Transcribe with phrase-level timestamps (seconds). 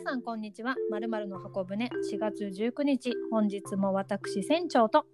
[0.00, 0.76] 皆さんこんにちは。
[0.90, 5.04] まるまるの箱舟4月19日、本日も私船長と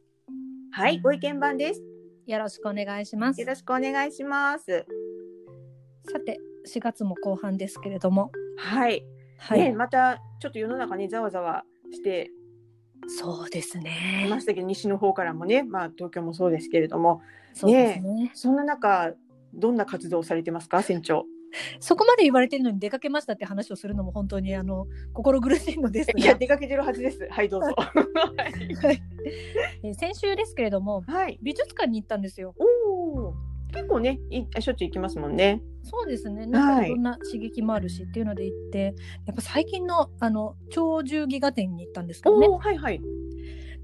[0.70, 1.82] はい、ご意見番です。
[2.24, 3.48] よろしくお願いしますよ。
[3.48, 4.86] ろしくお願いします。
[6.08, 6.38] さて、
[6.72, 9.04] 4月も後半ですけれども、はい、
[9.38, 12.30] はい、ね、またちょっと世の中ね、ざわざわして
[13.08, 14.40] そうですいねま。
[14.40, 17.22] したけど、西の方からもね、まあ東京もそうですけれども、
[17.54, 18.30] そうですね。
[18.34, 19.12] そんな中、
[19.52, 21.26] どんな活動をされてますか、船長？
[21.80, 27.26] そこまで言われてるのに出かけましたって話をするのも本当にあの心苦しいのですが、いや、出かけてるはずです。
[27.30, 27.74] はい、どうぞ。
[27.76, 29.02] はい
[29.82, 31.38] えー先週ですけれども、はい。
[31.42, 32.54] 美術館に行ったんですよ。
[32.58, 32.64] お
[33.28, 33.34] お。
[33.72, 35.62] 結構ね、いしょっちゅう行きますもんね。
[35.82, 36.46] そうですね。
[36.46, 38.94] なんはいかいろんな刺激もあるしっていうので行って、
[39.26, 42.48] やっぱ最近のあの鳥獣戯画展に行ったんですけどね。
[42.48, 42.98] おお、はいはい。
[42.98, 43.04] で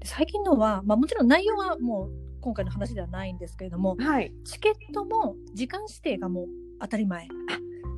[0.05, 2.11] 最近のは、まあ、もちろん内容はもう
[2.41, 4.33] 今回の話ではないんですけれどもはい。
[4.43, 6.47] チケットも時間指定がもう
[6.81, 7.27] 当たり前。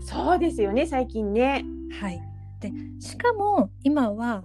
[0.06, 1.66] そうですよね、最近ね。
[2.00, 2.22] はい、
[2.59, 4.44] でしかも今は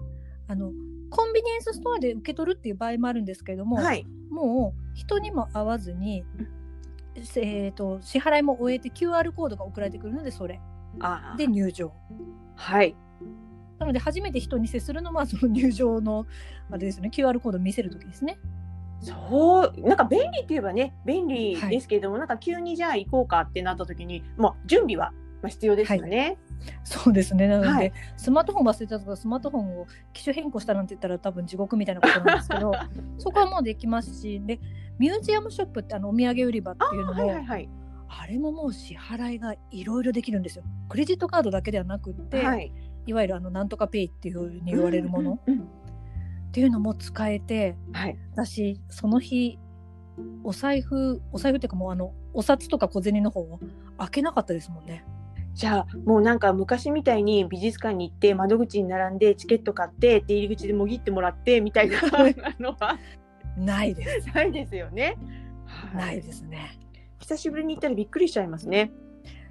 [0.48, 0.72] あの
[1.10, 4.06] コンビニエンスストアで受け取るっていう場合もあるんですけれども、はい。
[4.30, 6.24] もう人にも会わずに、
[7.36, 10.60] えー、と支払いも終えて QR コードが送られてくるのでそれ
[11.00, 11.92] あで入場。
[12.56, 12.96] はい。
[13.78, 16.26] なので初めて人に接するのは その入場の
[16.70, 18.38] あれですね QR コードを見せる時ですね。
[19.00, 26.38] そうなんか便利って言えばね便利ですけれども、なんか急にじゃあ行こうかってなった時にもう準備はまあ必要ですよね。
[26.84, 27.48] そうですね。
[27.48, 32.72] なので、はいスマートフォン忘れたとか、スマートフォンを機種変更したなんて言ったら多分地獄みたいなことなんですけど、
[33.18, 34.60] そこはもうできますし、で、
[34.98, 37.68] ミュージアムショップってあのお土産売り場っていうのも、はいはいはい。
[38.08, 40.64] あれももう支払いがいろいろできるんですよ。
[40.88, 42.72] クレジットカードだけではなくって、、はい
[43.06, 43.12] い。
[43.12, 45.80] わゆるあのなんとかペイっていうふうに言われるものうんうん
[46.50, 48.18] っていうのも使えて、はい。
[48.32, 49.58] 私、その日、
[50.42, 53.60] お財布、お財布っていうかもうあの、お札とか小銭の方を
[53.98, 55.04] 開けなかったですもんね。
[55.54, 62.00] じゃあもうなんか昔みたいに美術館に行って窓口に並んでチケット買ってで入り口でもぎってもらってみたいな
[62.60, 62.98] のは
[63.56, 64.28] ないです。
[64.34, 65.16] ないですよね。
[65.66, 66.78] はないですね。
[67.18, 68.92] 久しぶりに行ったらびっくりしちゃいますね。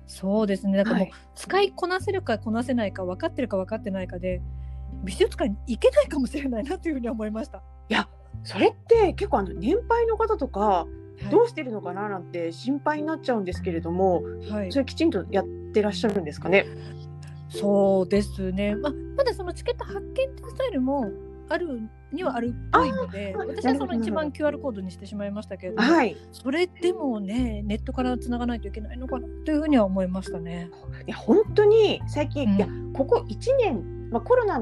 [0.08, 0.78] そうですね。
[0.78, 4.42] だからもう、はい使いこなせるかこなせないか分かってるか分かってないかで
[5.06, 7.64] 美術館に行けないかもしれないなというふうに思いました。
[8.44, 10.88] それって結構あの年配の方とかは
[11.22, 16.66] いどうしてるのかななんて心配になっちゃうんですけれども、はいそれきちんとやってらっしゃるんですかね？
[17.50, 18.76] そうですね。
[18.76, 21.10] まあ、まだそのチケット発見ってスタイルも
[21.50, 21.82] ある
[22.12, 26.16] にはあるっぽいので、私はその一番 QR コードにしてしまいましたけれども、はい。
[26.32, 30.70] それでもね、ネットからつながないといけないのかなというふうには思いましたね。
[31.08, 34.62] いや本当に最近、うんいやここ1年、まあ、コロナ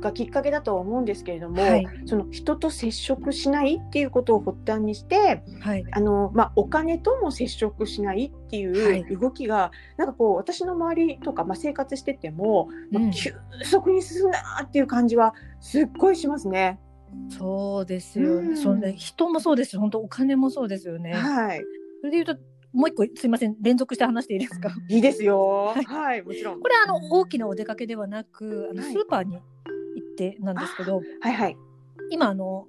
[0.00, 5.84] がきっかけだとは思うんですけれども、はいその人と接触しないっていうことを発端にしてはい。
[5.92, 13.32] あの、まあ、お金とも接触しないってはいいう動きが、なんかこう私の周りとか、まあ、生活してても、まあうん急
[13.64, 16.78] 速に進んだなっていう感じはすっごいしますね。
[17.28, 18.94] そうですよ、うんそうね。
[18.96, 21.12] 人もそうですし、本当お金もそうですよね。
[21.12, 21.60] はい、
[22.00, 24.70] それで言うと、もう一個すいません、連続して話していいですか？
[24.88, 25.72] いいですよ。
[25.74, 26.68] はいはい、もちろんこ。
[26.68, 29.38] れあの大きなお出かけではなく、あのはいスーパーに
[30.20, 31.56] てなんですけど、はいはい。
[32.10, 32.66] 今あの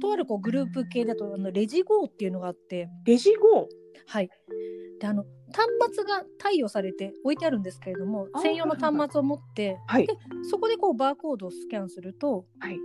[0.00, 3.68] とあるこうグループ系だとあのレジゴーっていうのがあって、レジ後。
[4.06, 4.28] はい。
[5.00, 10.14] であの端末が貸与されて置いてあるんですけれども専用の端末を持ってはいで
[10.48, 12.76] そこでこうバーコードをスキャンすると、はい。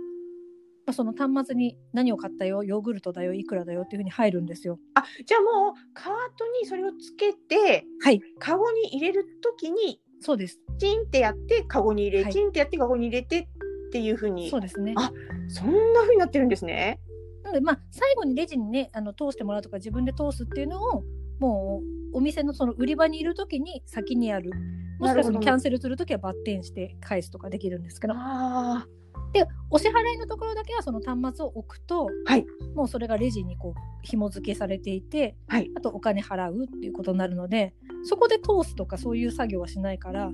[0.86, 4.78] まあ、その端末に何を買ったよヨーグルトだよいくらだよっていうふうに入るんですよ。
[4.94, 13.46] あ、じゃあもうカートにそれをつけて、はいカゴに入れるときにそうですチンってやってカゴに入れ、はいチンってやってカゴに入れてっ
[13.90, 14.50] ていうふうに。
[14.50, 14.94] そうですね。
[14.96, 15.12] あ
[15.48, 17.00] そんなふうになってるんですね。
[17.42, 21.04] なのでまあ最後にレジにねあの通してもらうとか自分で通すっていうのを
[21.38, 21.80] も
[22.12, 24.50] うお店のその売り場にいる時に先にやる。
[24.98, 28.14] もしくはそのキャンセルする時はバッテンして返すとかできるんですけど。
[28.16, 28.86] あ
[29.32, 32.46] でお支払いのところだけはその端末を置くと、はい。
[32.74, 35.70] もうそれがレジにこう紐付けされていて、はい。
[35.76, 37.74] あとお金払うっていうことになるので
[38.04, 40.30] そこで通すとかそういう作業はしないから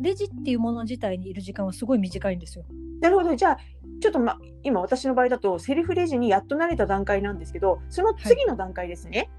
[0.00, 2.64] レジっていうもの自体にいる時間はすごい短いんですよ。
[2.98, 3.34] あ、なるほど。
[3.34, 3.58] じゃあ
[4.00, 9.30] ちょっとま今私の場合だとセルフレジにやっと慣れた段階なんですけど、その次の段階ですね。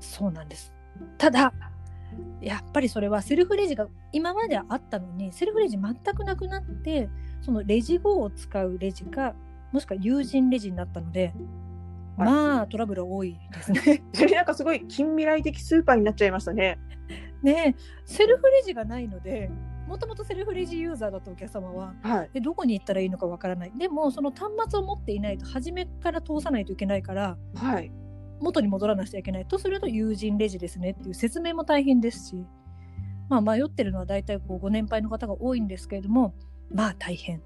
[0.00, 0.72] そうなんです。
[1.18, 1.52] ただ、
[2.40, 7.08] やっぱりそれはセルフレジが今まではあったのに、セルフレジ全くなくなって、
[7.40, 9.34] そのレジ後を使うレジか、
[9.72, 11.32] もしくは友人レジになったので、
[12.16, 14.02] まあトラブル多いですね。
[14.12, 16.78] それなんかすごい近未来的スーパーになっちゃいましたね。
[17.42, 19.50] ねえセルフレジがないので、
[19.88, 22.30] もともとセルフレジユーザーだったお客様は、はい。
[22.32, 23.72] でどこに行ったらいいのかわからない。
[23.76, 27.90] でも、その端末を持っていないと、初めから通さないといけないから、はい。
[28.40, 32.46] 元に戻らなくちゃいけないとすると友人レジですねっていう説明も大変ですし、
[33.28, 36.34] まあ、迷ってるのは大体こうご年配の方が多いんですけれども
[36.70, 37.42] まあ大変。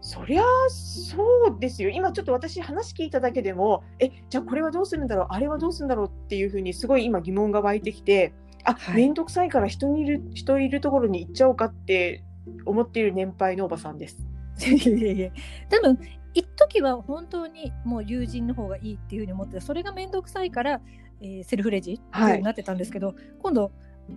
[0.00, 8.34] そりゃそうですよ今ちょっと私話聞いただけでもえじゃあこれはどうするんだろうあれはどうするんだろうっていうふうにすごい今疑問が湧いてきて
[8.66, 12.24] あはい面倒、くさいから人にいる人いるところに行っちゃおうかって
[12.64, 14.26] 思っている年配のおばさんです。
[14.66, 15.30] いやいや
[15.68, 15.98] 多分
[16.34, 20.80] 一時は本当にもう友人の方がいいっていうふうに思ってたそれが面倒くさいから、
[21.20, 23.70] えーセルフレジっていうになってたんですけど、今度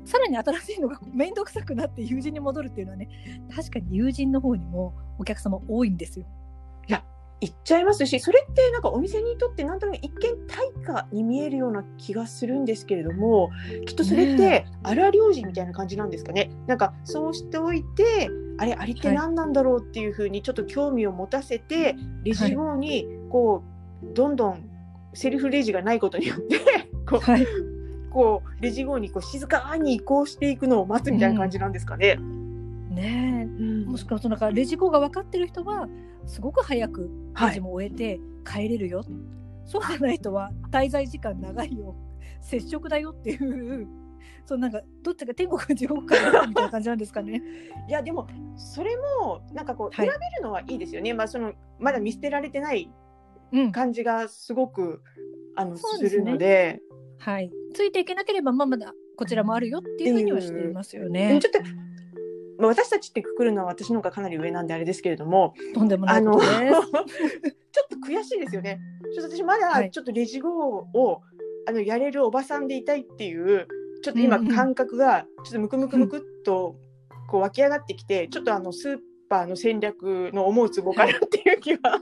[0.05, 3.09] さらに新しいのが 面倒くさくなって友人に戻るっていうのはね
[3.55, 6.25] 確かに友人の方にもお客様多いんですよ。
[7.41, 13.49] 行っちゃいますしそれってなんかお店にとってなんとなく一見対価に見えるような気がするんですけれども
[13.85, 16.51] きっとそれって荒療治みたいな感じなんですかね。
[16.67, 23.63] なんかそうしておいてあれあれって何なんだろうっていうふうにちょっと興味を持たせて、レジ後にこ
[24.03, 24.69] うどんどん
[25.13, 26.59] セルフレジがないことによって
[27.07, 27.47] こうはい、
[28.09, 32.19] こうレジ後にこう静かに移行していくのを待つみたいな感じなんですかね。
[32.99, 33.47] ね。
[33.59, 35.87] えもしくはそのレジ後が分かってる人は
[36.25, 37.09] すごく早く
[37.41, 39.03] レジも終えて帰れるよ、
[39.65, 41.95] そうじゃない人は滞在時間長いよ。
[42.41, 43.35] 接触だよってい
[43.81, 43.87] う
[44.45, 46.15] そうなんかどっちが天国か地獄か
[46.47, 47.41] みたいな感じなんですかね。
[47.87, 50.07] いやでもそれもなんかこうはい。
[50.07, 51.13] 選べるのはいいですよね。
[51.13, 52.89] まあそのまだ見捨てられてない
[53.51, 53.71] うん。
[53.71, 55.01] 感じがすごく
[55.55, 56.21] あのそうですね。
[56.21, 56.79] するので、
[57.19, 61.39] はい、ついていけなければまあまだこちらもあるよっていうふうにはしていますよでねも。
[61.39, 61.59] ちょっと、
[62.59, 66.51] まあ、私たちってくくるのは私の方がかなり上なんであれですけれども、とんでもないことです。
[67.71, 68.79] ちょっと悔しいですよね。
[69.15, 70.49] ちょっと私まはいだちょっとレジ後
[70.93, 71.21] を
[71.67, 73.67] あのやれるおばさんでいたいっていう
[74.03, 76.75] ちょっと今感覚がちょっとムクムクムクっと
[77.29, 82.01] こう湧き上がってきて、ちょっとあのスーパーの戦略の思うツボかなっていう気は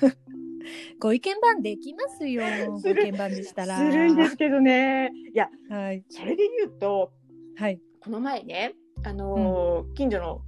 [0.98, 2.42] ご意見番できますよ。
[2.68, 3.76] ごする意見番でしたら。
[3.76, 5.12] するんですけどね。
[5.32, 6.04] いやはい。
[6.08, 7.12] それで言うと
[7.56, 7.80] はい。
[8.00, 10.42] この前ねあのー近所の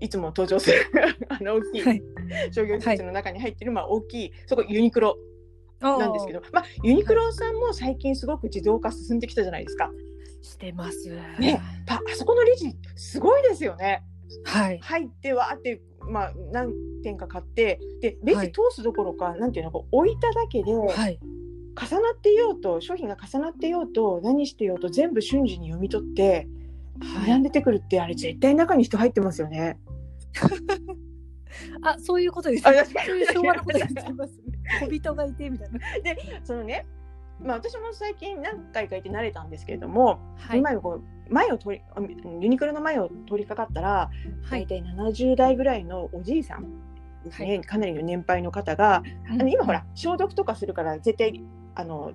[0.00, 0.76] いつも登場する
[1.28, 2.02] あの大きいはい。
[2.52, 5.18] 商業施設の中に入ってる、まあ、大きいそこユニクロ
[5.80, 6.40] なんですけど。
[6.40, 9.90] ど、まあ、ユニクロさんも最近すごく自動化進んできたじゃないですか。
[10.42, 11.10] してます。
[11.38, 14.02] ねパあそこのレジすごいですよね。
[14.44, 14.78] はい。
[14.78, 16.72] 入ってわーって、まあ、何
[17.02, 21.18] 点か買ってでレはいジ通すどころか、なんていうのこう置いただけで、はい。
[21.80, 26.48] 重なっていようと商品が重なっていようと何してようと全部瞬時に読み取って
[27.00, 27.28] はい。
[27.28, 29.78] 並んでてくるってあれ絶対中に人入ってますよね。
[31.82, 32.68] あ、そういうことです。
[32.68, 34.40] あそういう昭和のこと言ってます。
[34.80, 35.80] 小人がいてみたいな。
[36.44, 36.86] そのね、
[37.42, 40.60] まあ、私も最近何回か行って慣れたんですけれども、はい。
[40.60, 44.10] 前をこう前を通りあユニクロの前を通りかかったら、
[44.42, 44.66] はい。
[44.66, 46.66] 大体70代ぐらいのおじいさん
[47.24, 51.42] ですね、はかなりの年配の方が、あの今ほら消毒とかするから絶対
[51.74, 52.12] あの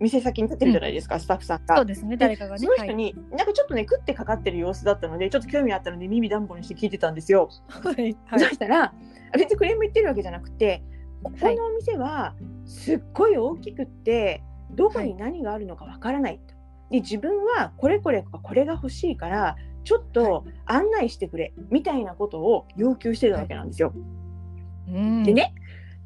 [0.00, 1.76] 店先に立ってるじゃないですか、スタッフさんが。
[1.76, 2.16] そうですね。
[2.16, 2.58] 誰かがね。
[2.58, 7.50] その人に、なんかちょっとね食ってかかってる様子だったのでちょっと興味あったので耳ダンボにして聞いてたんですよ。
[7.68, 8.16] はい。
[8.26, 8.40] はい。
[8.40, 8.94] そしたら
[9.34, 10.82] 別にクレーム言ってるわけじゃなくて
[11.22, 14.42] ここはいのお店はすっごい大きくって
[14.72, 16.54] どこに何があるのかわからないと。
[16.90, 23.92] で自分はこれこれこれが欲しいからちょっと案内してくれみたいなことを要求してたわけなんですよ。
[24.88, 25.32] うんで。
[25.32, 25.54] ね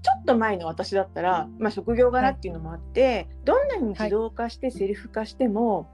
[0.05, 5.89] ちょっと前の私だったら、まあ、職業柄っていうのもあって、どんなに自動化してセルフ化しても、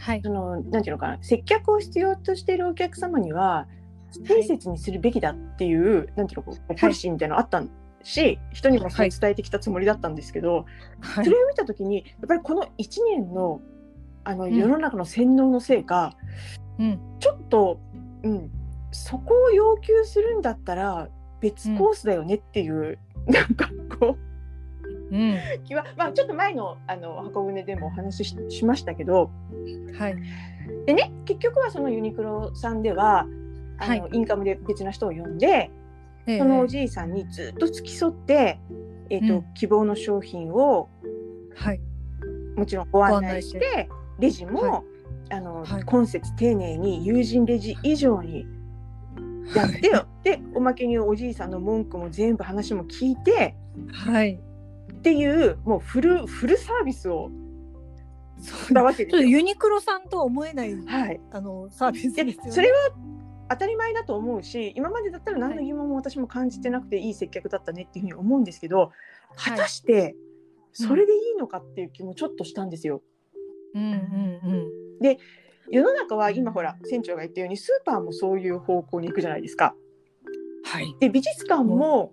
[0.00, 0.20] はい。
[0.24, 0.30] そ。
[0.30, 3.68] のなんていうのかな接客を必要としているお客様には
[4.26, 7.62] 親切にするべきだっていう、なんていうのこうポリシーみたいなのあった
[8.02, 10.66] し、人にも伝えてきたつもりだったんですけど、
[11.00, 11.24] はい。
[11.24, 12.68] それを見た時にやっぱりこの1
[13.10, 13.60] 年の
[14.24, 14.56] あのうん。
[14.56, 16.16] 世の中の洗脳のせいか、
[16.80, 16.98] うん。
[17.20, 17.78] ちょっと、
[18.24, 18.50] うん、
[18.90, 21.08] そこを要求するんだったら
[21.40, 24.16] 別コースだよねっていう、なんかこ
[25.10, 25.16] う。
[25.16, 25.34] ん。
[25.34, 29.30] う気は、まあ、ちょっと前のあの箱舟でもお話しししましたけど。
[29.98, 30.16] はい。
[30.86, 33.26] でね結局はそのユニクロさんでは
[33.78, 34.10] あの、はい。
[34.12, 35.70] インカムで別な人を呼んで
[36.26, 36.38] ええ。
[36.38, 38.58] そのおじいさんにずっと付き添って、
[39.10, 39.54] えーとうん。
[39.54, 40.88] 希望の商品を
[41.54, 41.80] はい。
[42.56, 43.88] もちろんご案内して
[44.18, 44.82] レジも、は
[45.30, 45.82] あのはい。
[45.84, 48.46] 今節丁寧に友人レジ以上に
[49.54, 53.54] やってよ、でおまけにおじいさんの文句も全部話も聞いて
[53.92, 54.40] はい。
[54.92, 57.30] っていうもうフルフルサービスを
[58.40, 59.22] そうしたわけですよ。
[59.22, 62.36] ユニクロさんとは思えないはい、あのサービスね。
[62.50, 62.76] それは
[63.50, 68.92] 当たり前だと思うし今までだったら何の疑問も私も感じてなくていい接客だったねっていうふうに思うんですけど
[69.36, 70.16] 果たして
[70.72, 73.02] それでいいのかっていう気もちょっとしたんですよ。
[73.74, 75.02] うんうんうん。
[75.70, 79.74] 世の中は今ほら船長が言ったようにスーパーもそういう方向に行くじゃないですか。
[80.64, 80.94] はい。
[81.00, 82.12] で美術館も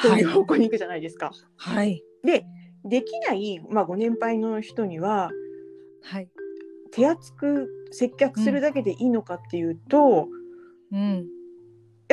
[0.00, 1.32] そうはいいう方向に行くじゃないですか。
[1.56, 2.02] はい。
[2.24, 2.46] で
[2.84, 5.30] できない、まあ、ご年配の人には
[6.02, 6.28] はい。
[6.92, 10.28] 手厚く接客するだけでいいのかっていうと、
[10.92, 11.26] うん。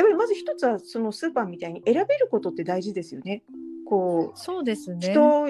[0.02, 3.42] ぱりまず一つはそのスーパーみたいに選べることって大事ですよね。
[3.86, 5.00] こうそうですね。
[5.00, 5.46] 人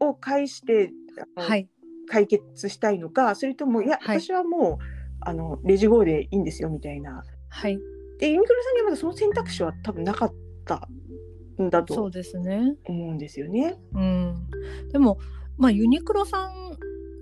[0.00, 0.92] を介して
[1.34, 1.68] はい。
[2.10, 4.84] 解決したいのかそれともいや、はい私はもう
[5.20, 7.22] あのレジ号でいいんですよみたいな。
[7.48, 7.78] はい。
[8.18, 10.88] でユニクロさんにはまだその選択肢は多分なかった
[11.62, 12.74] んだとそうですね。
[12.86, 13.78] 思うんですよね。
[13.92, 14.34] うん。
[14.92, 15.18] でも、
[15.58, 16.76] まあ、ユニクロさん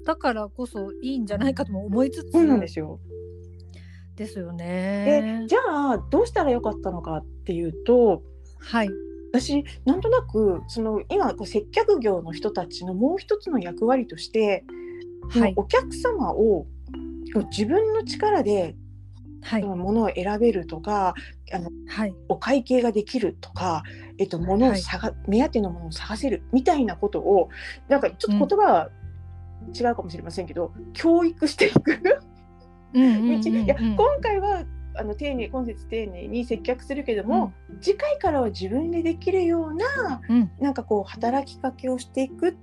[0.04, 3.00] だからこそいいんじゃないかとも思いつつそうなんですよ。
[4.16, 5.44] ですよでね。
[5.48, 5.58] じゃ
[5.92, 8.22] あどうしたらよかったのかっていうと
[8.60, 8.90] はい。
[9.32, 14.64] 私なんとなくその今こう接客業の人たちのもう一つの役割として、
[15.30, 15.52] はい。
[15.56, 16.66] お客様を
[17.50, 18.76] 自分の力で
[19.42, 19.62] はい。
[19.62, 21.14] 物を選べるとか
[21.86, 22.14] はい。
[22.28, 23.82] お会計ができるとか、
[24.18, 27.48] えっと、物を探、目当てのものを探せるみたいなことを
[27.88, 28.90] なんかちょっと言葉は
[29.78, 32.00] 違うかもしれませんけど、教育していく。
[32.02, 40.50] 道、うん今回はあの丁寧今節丁寧に接客するけども、次回からは自分でできるようなうん。
[40.58, 42.56] なんかこう働きかけをしていく。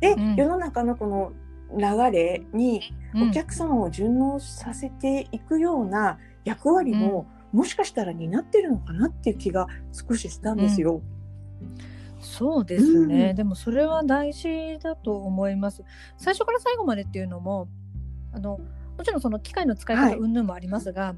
[0.00, 0.36] で、うん。
[0.36, 1.32] 世の中のこの
[1.72, 2.80] 流れに
[3.14, 3.28] うん。
[3.30, 11.00] お客様を順応させていくような役割も、もしかしたら担ってるのかなっていう気が少ししたんですよ。
[12.20, 13.36] そうですね、うん。
[13.36, 15.82] でもそれは大事だと思います。
[16.18, 17.68] 最初から最後までっていうのも
[18.32, 18.58] あの
[18.98, 20.14] もちろんその機械の使いはい。
[20.14, 21.14] 方云々もありますが、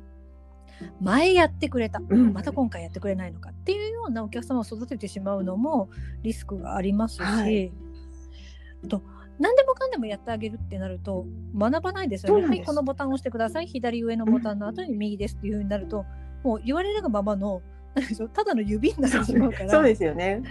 [1.00, 2.32] 前やってくれた、うん。
[2.32, 5.88] また今回やってくれないのかっていうようなお客様を育ててしまうのも
[6.22, 7.72] リスクがありますし、はい。
[8.84, 9.02] あと
[9.38, 11.26] 何でもかんでもやってあげるってなると
[11.56, 12.46] 学ばないですよね。
[12.46, 16.04] はいこのボタンを押してください左上のボタンの後に右ですっていうふうになると、
[16.42, 17.62] もう言われるがままの
[18.34, 19.70] ただの指になってしまうから。
[19.70, 20.42] そうですよね。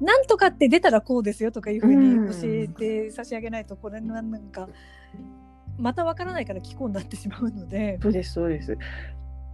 [0.00, 4.68] なんとかって出たらこうですよとかいうふうにうん教えて差し上げないとこれはなんか
[5.78, 8.76] またわからないから聞こうになってしまうのでそうですそうです。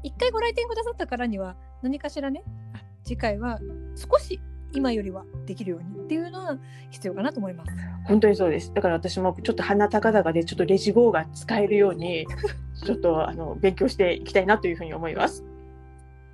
[0.02, 3.60] 一回ご来店くださったからには何かしらねあ次回は
[3.94, 4.40] 少し
[4.72, 6.58] 今よりはできるようにっていうのは
[6.90, 7.72] 必要かなと思います。
[8.06, 8.72] 本当にそうです。
[8.74, 12.26] だから私もちょっと鼻高々でちょっとレジ号が使えるように
[12.84, 15.44] ちょっとあの勉強していきたいなというふうに思います。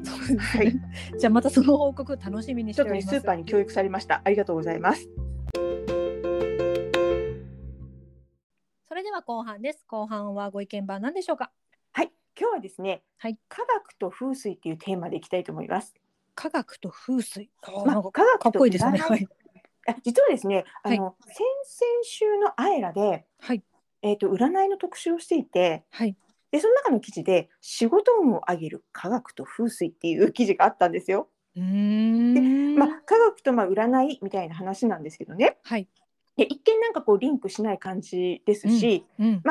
[0.02, 0.72] そうですねはい
[1.18, 3.20] じゃあまたその報告楽しみにしちょっとねております。
[3.20, 4.20] スーパーに教育されました。
[4.24, 5.08] ありがとうございます。
[8.88, 9.84] それでは後半です。
[9.86, 11.50] 後半はご意見番なんでしょうか？
[11.92, 15.94] はい、今日はですね、はい科学と風水っていうテーマでいきたいと思います。
[16.34, 17.50] 科学と風水。
[17.62, 18.98] あーまあ科学とかっこいいですね。
[18.98, 19.28] 占はい。
[19.86, 23.62] あ実はですね、あの、先々週のアエラで、はい。
[24.02, 26.16] えっ、と占いの特集をしていて、はい。
[26.50, 31.28] でその中の記事で仕事運を上げる科学と風水っていう記事があったんですよ。
[31.56, 32.74] うーん。
[32.76, 35.58] まあ科学とまあ占いみたいな話なんですけどね。
[35.64, 35.88] はい。
[36.36, 39.42] で一見なんかこうリンクしない感じですし、うん。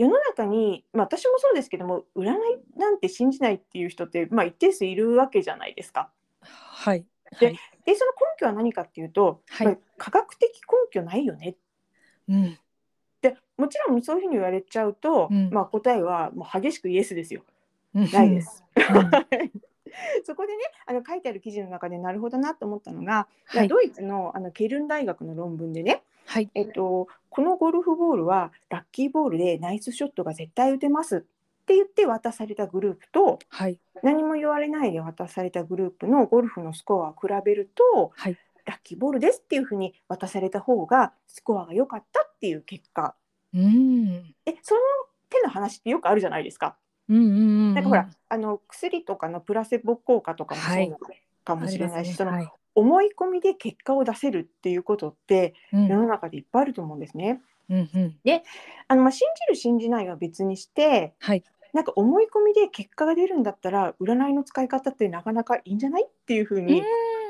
[0.00, 2.34] 世の中に、まあ、私もそうですけども占い
[2.78, 6.08] なんて信じないっていう人って、まあ、一定数いるわけじゃないですか。
[6.40, 7.04] はい。
[7.38, 7.58] ではい。
[7.84, 11.54] でその根拠は何かっていうと、はいまあ科学的根拠ないよね
[12.30, 12.58] うん。
[13.20, 17.42] でもちろんそういうふうに言われちゃうと、うんまあ、答えはもう激しくイエスですよ。
[17.92, 18.40] なないで。
[18.40, 18.64] す。
[18.76, 19.10] うん
[20.24, 23.68] そこでねあの書いてある記事の中でなるほどなと思ったのが、はい。
[23.68, 26.50] ドイツのあのケルン大学の論文でね、はい。
[26.54, 31.20] えっと、このゴルフボールはラッキーボールでナイスショットが絶対打てますっ
[31.66, 33.80] て言って渡されたグループとはい。
[34.04, 38.36] 何も言われないで渡されたグループのゴルフのスコアを比べるとはい。
[38.64, 43.16] ラッキーボールですっていうふうに渡された方がスコアが良かったっていう結果
[43.52, 44.22] うん。
[44.44, 44.80] でその
[45.30, 46.76] 手の話ってよくあるじゃないですか？
[47.08, 47.26] うんうんう
[47.72, 47.74] ん。
[47.74, 51.00] なんかほら、あの薬とかのプラセボ効果とかもそうはいなの
[51.44, 52.48] かもしれないし、そのはい。
[52.80, 57.40] 思い込みで結果を出せるっていうことってうん世の中でいっぱいあると思うんですね。
[57.68, 58.16] うんうん。
[58.88, 61.44] あのまあ信じる信じないは別にしてはい。
[61.72, 66.82] なんか思い込みで結果が出るんだったら占いの使い方ってなかなかいいんじゃないっていうふうに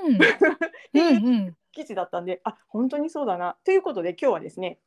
[0.06, 1.54] うん。
[1.72, 4.78] 記事だったんであ本当にそうだなということで今日はですね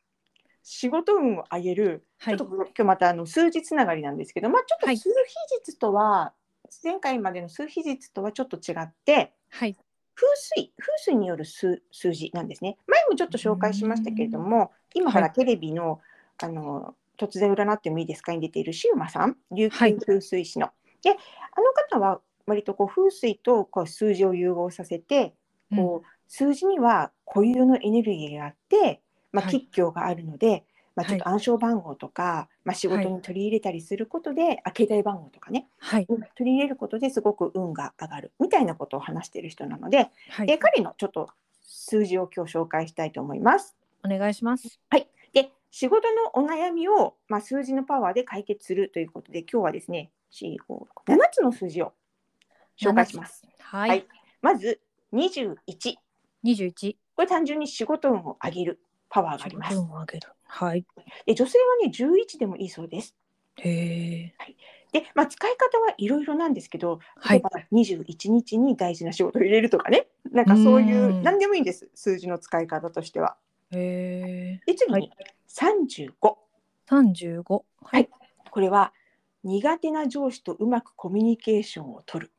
[0.63, 5.15] 仕事運を上げる、はいちょっと今日またあの数字つながりなんですけど、まあ、ちょっとはい数比
[5.59, 6.33] 率とは、
[6.81, 9.75] 前回までの数比率とはちょっと違ってはい。
[10.15, 12.77] 風水風水による数数字なんですね。
[12.87, 15.33] 前もちょっと紹介しましたけれども今ほら、はい。
[15.33, 15.99] テレビの
[16.41, 19.93] あの突然占ってもいいですかに出ているシウマさん琉はい。
[19.93, 20.71] 球風水師の。
[21.01, 21.13] であ
[21.61, 25.33] の方は割とこう風水とこう数字を融合させて
[25.75, 29.01] こう数字には固有のエネルギーがあって、
[29.31, 29.53] まあ、はい。
[29.53, 36.05] 吉凶があるので、まあ、はいちょっと暗証番号とか、まあ、仕事に取り入れたりすることで、あ携帯番号とかねはい。
[36.07, 40.47] うん取り入れることですごく運が上がるみたいなことを話している人なので、はい。
[40.47, 41.29] で彼のちょっと
[41.61, 43.75] 数字を今日紹介したいと思います。
[44.05, 44.79] お願いします。
[45.33, 51.93] で仕事のお悩みを、まあ、数字のパワーで解決するということで今日はですね4 5 6 7つの数字を
[52.79, 53.43] 紹介します。
[53.59, 53.89] はい。
[53.89, 54.07] はい
[54.43, 54.81] まず
[55.13, 55.95] 21。
[56.43, 56.97] 二十一。
[57.15, 59.75] これ単純に仕事運を上げるパワーがあります。
[59.77, 60.27] 分を上げる。
[60.53, 60.85] はい。
[61.25, 63.15] で女性はね11でもいいそうです。
[63.57, 64.53] へえ。
[64.91, 67.37] で、まあ、使い方はいろいろなんですけど、はい。
[67.37, 73.35] 例えば21日に大事な仕事を入れるとかね、なんかそういうう、ん何でもいいんです、数字の使い方としては。
[73.71, 74.71] へえ。
[74.71, 75.11] で、次にはい
[75.47, 76.37] 35。
[76.87, 77.65] 三十五。
[77.81, 78.09] はい。
[78.51, 78.93] これは
[79.43, 82.31] 苦手な上司とうまくコミュニケーションを取る。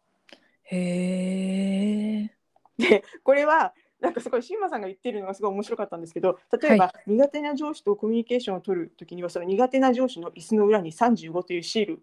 [0.64, 2.30] へえ。
[2.78, 12.02] で、これは、なんかすごい、シンマさんが言ってるのがすごい面白かったんですけど、例えば、苦手な上司とコミュニケーションを取るときには、その苦手な上司の椅子の裏に35というシール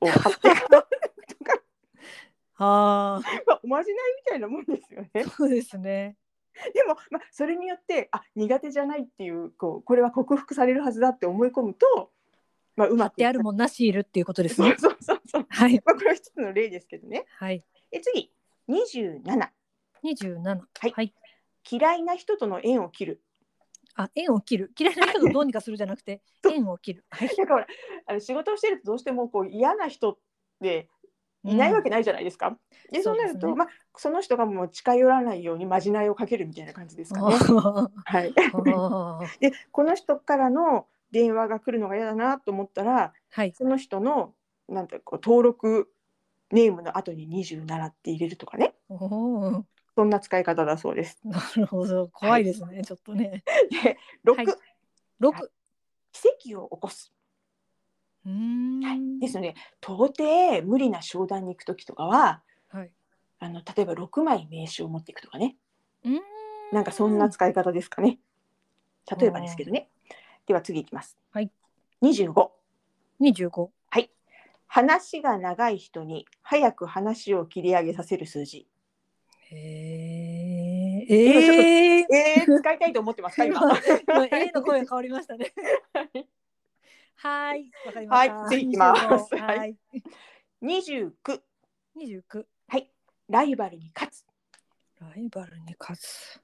[0.00, 0.88] を貼ってとか、
[2.58, 5.10] あ まあ、おまじないみたいなもんですよね。
[5.26, 5.28] あ。
[5.28, 6.16] そうですね。
[6.74, 12.10] でも、まあ、それによってあ苦手じゃないっていうこうこれは克服されるはずだって思い込むと、
[12.76, 14.74] まあ、うまくであるもんなしいるっていうことですね。
[14.78, 15.74] そうそうそうそう、はい。
[15.84, 17.62] まあ、これは一つの例ですけどねはい。
[17.90, 18.32] で次
[18.68, 19.50] 27
[20.06, 20.60] 二十七。
[20.80, 21.14] はいはい。
[21.68, 23.22] 嫌いな人との縁を切る
[23.96, 24.72] あ、縁を切る。
[24.78, 27.04] 嫌いな人とどうにかするじゃなくて、 縁を切る。
[27.10, 27.28] はい。
[27.36, 27.66] だから
[28.06, 30.18] あの仕事をしてるとどうしてもこう嫌な人っ
[30.60, 30.88] て
[31.42, 32.56] いないわけないじゃないですか。
[32.92, 37.34] でそうなると、ねまあ、その人がもう近寄らないようにまじないをかけるみたいな感じですかね。
[37.50, 39.20] あはい、あ。
[39.40, 43.52] でこの人からの電話が来るのが嫌だなと思ったらはい。
[43.54, 44.34] その人の
[44.68, 45.90] なんてこう登録
[46.52, 49.64] ネームの後に27って入れるとかねおお。
[49.96, 51.18] そんな使い方だそうです。
[51.24, 52.08] なるほど。
[52.12, 52.82] 怖いですね。
[52.84, 53.42] ちょっとね。
[53.82, 54.46] で6、はい
[55.18, 55.50] 六。
[56.12, 57.12] 奇跡を起こす、
[58.24, 59.18] うーん。
[59.18, 62.92] ですので到底無理な商談に行く時とかははい。
[63.38, 65.56] あの例えば6枚名刺を持っていくとかね
[66.06, 66.20] ん。
[66.74, 68.18] なんかそんな使い方ですかね
[69.18, 69.90] 例えばですけどね
[70.46, 71.18] では次いきます。
[71.32, 71.50] はい、
[72.02, 72.50] 25
[73.18, 73.72] 二十五。
[74.68, 78.66] 話が長い人に早く話を切り上げさせる数字。
[79.50, 81.30] へえ。
[81.30, 82.06] 今ちょっとええ。
[82.10, 83.60] えー、使いたいと思ってますか今。
[84.06, 85.52] 今 A の声が変わりましたね。
[87.16, 88.34] はい、わかりました。
[88.36, 89.76] はい次行きます25はい。
[90.62, 91.40] 29
[91.96, 92.46] 二十九。
[93.28, 94.24] ライバルに勝つ。
[95.00, 96.40] ライバルに勝つ。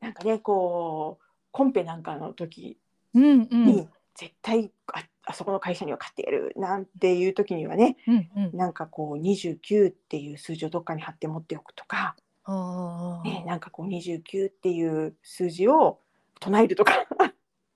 [0.00, 2.78] なんかねこうコンペなんかの時
[3.14, 3.90] うんうに、ん。
[4.14, 8.56] 絶対ああそこの会社には勝ってやるなんていう時にはねうんうん。
[8.56, 12.14] なんかこう29っていう数字をどっかに貼って持っておくとか。
[13.24, 16.00] ね、なんかこう29っていう数字を
[16.40, 17.06] 唱えるとか、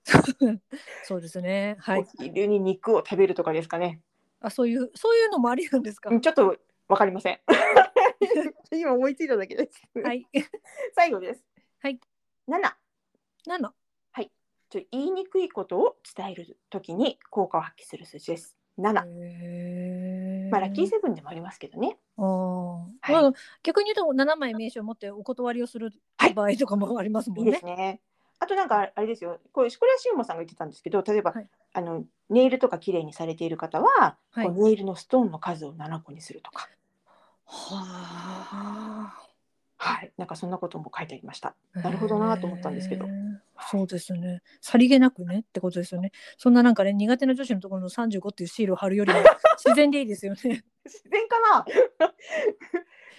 [1.03, 1.77] そうですね。
[1.79, 2.01] はい。
[2.01, 4.01] お昼に肉を食べるとかですかね。
[4.41, 6.09] あ、そういう、そういうのもありなんですか？
[6.09, 7.39] うんちょっとわかりません。
[8.71, 9.81] 今思いついただけです。
[10.03, 10.27] はい。
[10.95, 11.43] 最後です。
[11.79, 11.99] はい。
[12.47, 12.75] 7
[13.45, 13.73] 七。
[14.71, 18.55] ちょ言いにくいことを伝えるときに効果を発揮する数字です。
[18.77, 19.03] 7。
[19.03, 20.08] へえ。
[20.49, 21.97] まあラッキーセブンでもありますけどね。
[22.17, 23.33] ああ、はいまあ
[23.63, 27.59] 逆に言うと七枚名刺を持ってお断りをするはい場合とかもありますもいいでんね。
[27.59, 28.01] すね。
[28.39, 29.39] あとなんかあれですよ。
[29.51, 36.67] これこれはしおもさんが言ってたんですけど、例えば、はいあのネイルとか綺麗にされている方は、はいネイルのストーンの数を7個にするとか、
[37.45, 39.13] は
[39.81, 41.55] はい、なんかそんなことも書いてありました。
[41.73, 41.79] あ。
[41.79, 43.07] なるほどなと思ったんですけど。
[43.71, 44.41] そうですね。
[44.59, 46.11] さりげなくねってことですよね。
[46.37, 49.19] そんななんかね苦手な女子のところの三十五っていうシールを貼るよりも
[49.57, 50.65] 自然でいいですよね。
[50.83, 51.65] 自然かな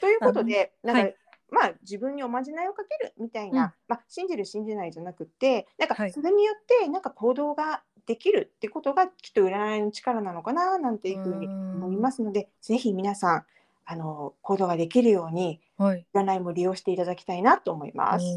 [0.01, 1.17] ということで、なんか、はい
[1.53, 13.45] まあ自分におまじないをかけるみたいな、うんまあ信じる信じないじゃなくてなんかはいそれによってなんか行動ができるってことがきっと占いの力なのかななんていうふうに思いますのでぜひ皆さん
[13.85, 16.07] あの行動ができるようにはい。
[16.15, 18.25] 占いも利用していただきたいなと思います。
[18.25, 18.29] う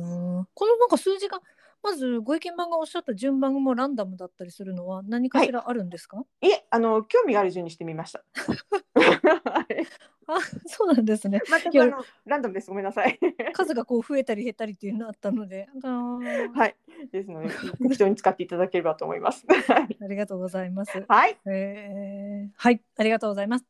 [0.41, 1.41] んこのなんか数字が
[1.83, 6.23] まずご意見番がおっしゃった順番もランダムだったりするのは何かしらあるんですか？
[6.41, 8.23] いえあの興味がある順にしてみました。
[8.95, 9.85] は い
[10.27, 11.41] あ、そうなんですね。
[11.45, 13.19] 全くあのランダムですごめんなさい。
[13.51, 16.75] 数がこう増えたり減ったりっていうのあったので、あーはい
[17.11, 17.49] ですので
[17.83, 19.45] 適当に使っていただければと思います。
[20.01, 21.03] ありがとうございます。
[21.09, 23.65] はいえーはい、ありがとうございます。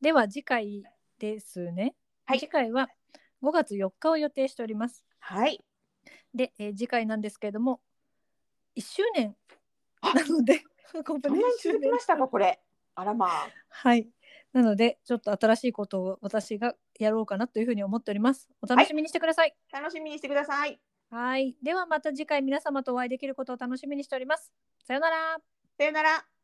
[0.00, 0.84] では次回
[1.20, 1.94] ですね。
[2.24, 2.88] はい次回は
[3.42, 5.04] 5月4日を予定しております。
[5.20, 5.62] はい
[6.34, 7.80] で、えー次回なんですけれども、
[8.74, 9.36] 1周年
[10.00, 10.62] あなので、
[11.04, 12.26] コンパそんなにネ一周年続きましたか？
[12.26, 12.60] これ。
[12.94, 13.48] あらまあ。
[13.68, 14.08] はい。
[14.52, 18.48] なので、ちょっと新しいことを私がやろうかなというふうに思っております。
[18.62, 19.54] お楽しみにしてください。
[19.72, 20.80] 楽しみにしてください。
[21.10, 21.56] はい。
[21.62, 24.52] ではまた次回皆様とお会いできることを楽しみにしております。
[24.84, 25.40] さようなら。
[25.76, 26.39] さよなら。